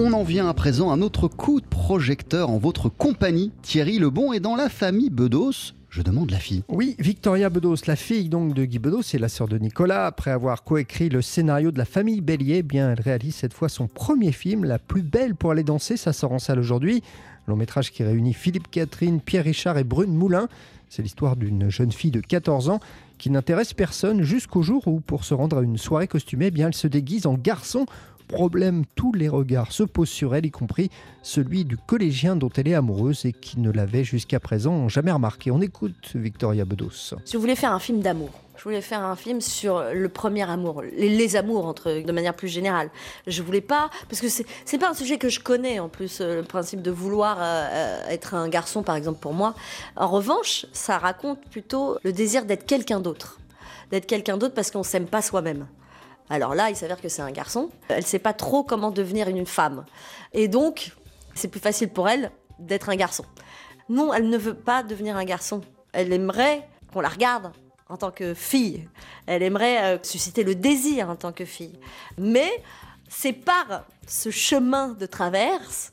[0.00, 3.50] On en vient à présent à notre coup de projecteur en votre compagnie.
[3.62, 5.74] Thierry Lebon est dans la famille Bedos.
[5.90, 6.62] Je demande la fille.
[6.68, 10.06] Oui, Victoria Bedos, la fille donc de Guy Bedos et la sœur de Nicolas.
[10.06, 13.68] Après avoir coécrit le scénario de la famille Bélier, eh bien elle réalise cette fois
[13.68, 15.96] son premier film, La plus belle pour aller danser.
[15.96, 17.02] Ça sort en salle aujourd'hui.
[17.48, 20.46] Long métrage qui réunit Philippe Catherine, Pierre Richard et Brune Moulin.
[20.88, 22.78] C'est l'histoire d'une jeune fille de 14 ans
[23.18, 26.68] qui n'intéresse personne jusqu'au jour où, pour se rendre à une soirée costumée, eh bien,
[26.68, 27.84] elle se déguise en garçon.
[28.28, 30.90] Problème, tous les regards se posent sur elle, y compris
[31.22, 35.50] celui du collégien dont elle est amoureuse et qui ne l'avait jusqu'à présent jamais remarqué.
[35.50, 37.14] On écoute Victoria Bedos.
[37.24, 38.30] Je voulais faire un film d'amour.
[38.58, 42.48] Je voulais faire un film sur le premier amour, les, amours entre, de manière plus
[42.48, 42.90] générale.
[43.28, 46.40] Je voulais pas, parce que c'est pas un sujet que je connais en plus, euh,
[46.40, 49.54] le principe de vouloir euh, euh, être un garçon par exemple pour moi.
[49.94, 53.38] En revanche, ça raconte plutôt le désir d'être quelqu'un d'autre,
[53.92, 55.68] d'être quelqu'un d'autre parce qu'on s'aime pas soi-même.
[56.30, 57.70] Alors là, il s'avère que c'est un garçon.
[57.88, 59.84] Elle sait pas trop comment devenir une femme,
[60.32, 60.92] et donc
[61.34, 63.24] c'est plus facile pour elle d'être un garçon.
[63.88, 65.62] Non, elle ne veut pas devenir un garçon.
[65.92, 67.52] Elle aimerait qu'on la regarde
[67.88, 68.88] en tant que fille.
[69.26, 71.78] Elle aimerait euh, susciter le désir en tant que fille.
[72.18, 72.50] Mais
[73.08, 75.92] c'est par ce chemin de traverse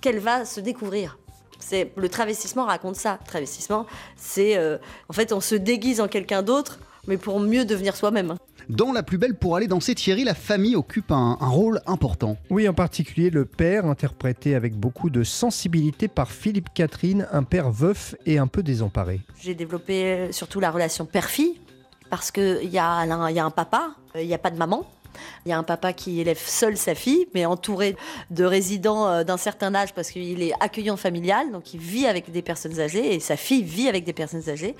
[0.00, 1.18] qu'elle va se découvrir.
[1.60, 3.18] C'est le travestissement raconte ça.
[3.26, 3.86] Travestissement,
[4.16, 8.34] c'est euh, en fait on se déguise en quelqu'un d'autre, mais pour mieux devenir soi-même.
[8.70, 12.36] Dans La plus belle pour aller danser, Thierry, la famille occupe un, rôle important.
[12.50, 17.72] Oui, en particulier le père, interprété avec beaucoup de sensibilité par Philippe Catherine, un père
[17.72, 19.22] veuf et un peu désemparé.
[19.40, 21.60] J'ai développé euh, surtout la relation père-fille,
[22.10, 24.88] parce qu'il y, y, a un papa, euh, il n'y a pas de maman.
[25.46, 27.96] Il y a un papa qui élève seul sa fille, mais entouré
[28.30, 32.30] de résidents euh, d'un certain âge parce qu'il est accueillant familial, donc il vit avec
[32.30, 34.74] des personnes âgées et sa fille vit avec des personnes âgées.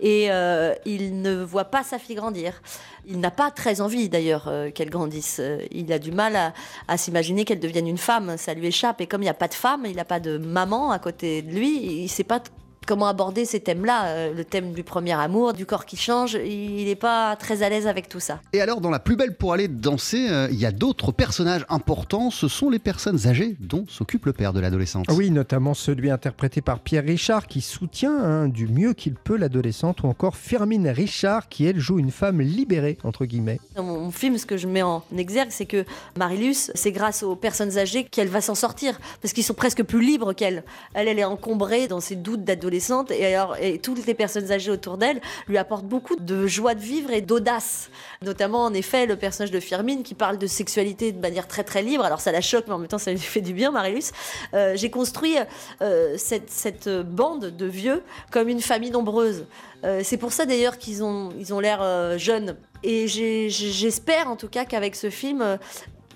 [0.00, 2.62] Et euh, il ne voit pas sa fille grandir.
[3.06, 5.40] Il n'a pas très envie d'ailleurs euh, qu'elle grandisse.
[5.70, 6.54] Il a du mal à,
[6.88, 8.36] à s'imaginer qu'elle devienne une femme.
[8.38, 9.00] Ça lui échappe.
[9.00, 11.42] Et comme il n'y a pas de femme, il n'a pas de maman à côté
[11.42, 12.40] de lui, il ne sait pas
[12.84, 16.84] comment aborder ces thèmes-là, euh, le thème du premier amour, du corps qui change, il
[16.84, 18.40] n'est pas très à l'aise avec tout ça.
[18.52, 21.66] Et alors, dans La plus belle pour aller danser, euh, il y a d'autres personnages
[21.68, 25.06] importants, ce sont les personnes âgées dont s'occupe le père de l'adolescente.
[25.10, 30.02] Oui, notamment celui interprété par Pierre Richard qui soutient hein, du mieux qu'il peut l'adolescente,
[30.02, 33.58] ou encore Fermine Richard qui, elle, joue une femme libérée, entre guillemets.
[33.74, 35.84] Dans mon film, ce que je mets en exergue, c'est que
[36.16, 40.00] Marilus, c'est grâce aux personnes âgées qu'elle va s'en sortir, parce qu'ils sont presque plus
[40.00, 40.62] libres qu'elle.
[40.92, 44.70] Elle, elle est encombrée dans ses doutes d'adolescence et alors et toutes les personnes âgées
[44.70, 47.90] autour d'elle lui apportent beaucoup de joie de vivre et d'audace.
[48.22, 51.82] Notamment en effet le personnage de Firmine qui parle de sexualité de manière très très
[51.82, 52.04] libre.
[52.04, 54.12] Alors ça la choque mais en même temps ça lui fait du bien Marilus.
[54.52, 55.36] Euh, j'ai construit
[55.82, 59.46] euh, cette, bande de vieux comme une famille nombreuse.
[59.84, 62.56] Euh, c'est pour ça d'ailleurs qu'ils ont ils ont l'air jeunes.
[62.84, 65.58] Et j'espère en tout cas qu'avec ce film,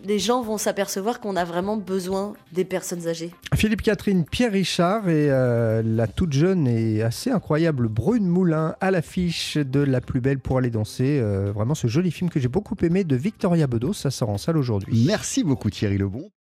[0.04, 3.32] les gens vont s'apercevoir qu'on a vraiment besoin des personnes âgées.
[3.54, 8.90] Philippe Catherine, Pierre Richard et euh, la toute jeune et assez incroyable Brune Moulin à
[8.90, 11.18] l'affiche de La plus belle pour aller danser.
[11.20, 14.38] Euh, vraiment ce joli film que j'ai beaucoup aimé de Victoria Bedos, ça sort en
[14.38, 15.04] salle aujourd'hui.
[15.06, 16.30] Merci beaucoup Thierry Lebon.